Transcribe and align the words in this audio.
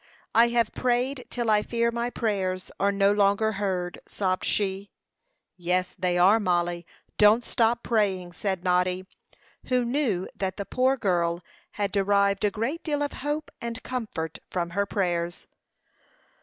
"I 0.33 0.47
have 0.47 0.71
prayed 0.73 1.27
till 1.29 1.51
I 1.51 1.61
fear 1.61 1.91
my 1.91 2.09
prayers 2.09 2.71
are 2.79 2.91
no 2.91 3.11
longer 3.11 3.51
heard," 3.51 3.99
sobbed 4.07 4.45
she. 4.45 4.89
"Yes, 5.57 5.95
they 5.99 6.17
are, 6.17 6.39
Mollie. 6.39 6.87
Don't 7.19 7.45
stop 7.45 7.83
praying," 7.83 8.33
said 8.33 8.63
Noddy, 8.63 9.05
who 9.67 9.85
knew 9.85 10.27
that 10.35 10.57
the 10.57 10.65
poor 10.65 10.97
girl 10.97 11.43
had 11.73 11.91
derived 11.91 12.43
a 12.43 12.49
great 12.49 12.83
deal 12.83 13.03
of 13.03 13.13
hope 13.13 13.51
and 13.61 13.83
comfort 13.83 14.39
from 14.49 14.71
her 14.71 14.87
prayers. 14.87 15.45